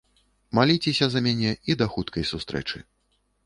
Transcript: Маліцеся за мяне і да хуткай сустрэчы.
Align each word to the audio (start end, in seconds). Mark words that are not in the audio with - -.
Маліцеся 0.59 1.05
за 1.11 1.23
мяне 1.27 1.51
і 1.73 1.77
да 1.85 1.91
хуткай 1.95 2.29
сустрэчы. 2.33 2.87